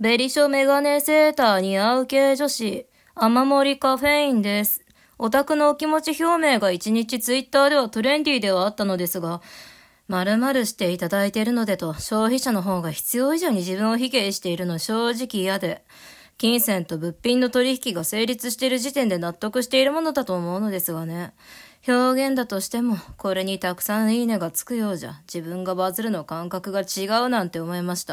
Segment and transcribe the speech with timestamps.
[0.00, 4.84] ベリショメガネセーターに合う系女子、雨漏りカフェインです。
[5.18, 9.42] オタクのお気持ち表明が一日ツイッターではトレンディーではあったのですが、
[10.06, 15.82] 〇〇していただいているのでと消費者の方が必要以上に自分を卑下しているの正直嫌で、
[16.36, 21.34] 金銭と物品の取引が成立している時点で納得しているものだと思うのですがね。
[21.88, 28.06] 表現だとしても、これにたくさんいいねがつくようじゃ、自分がバズるの感覚が違うなんて思いました。